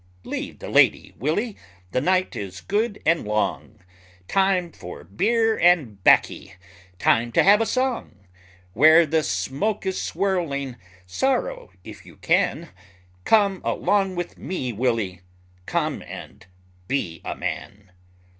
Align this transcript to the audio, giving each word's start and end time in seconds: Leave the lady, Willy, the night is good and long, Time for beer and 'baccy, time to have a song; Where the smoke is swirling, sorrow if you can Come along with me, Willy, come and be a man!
Leave 0.23 0.57
the 0.57 0.67
lady, 0.67 1.13
Willy, 1.19 1.55
the 1.91 2.01
night 2.01 2.35
is 2.35 2.59
good 2.61 2.99
and 3.05 3.23
long, 3.23 3.81
Time 4.27 4.71
for 4.71 5.03
beer 5.03 5.59
and 5.59 6.03
'baccy, 6.03 6.55
time 6.97 7.31
to 7.31 7.43
have 7.43 7.61
a 7.61 7.67
song; 7.67 8.15
Where 8.73 9.05
the 9.05 9.21
smoke 9.21 9.85
is 9.85 10.01
swirling, 10.01 10.75
sorrow 11.05 11.69
if 11.83 12.03
you 12.03 12.15
can 12.17 12.69
Come 13.25 13.61
along 13.63 14.15
with 14.15 14.39
me, 14.39 14.73
Willy, 14.73 15.21
come 15.67 16.01
and 16.01 16.47
be 16.87 17.21
a 17.23 17.35
man! 17.35 17.91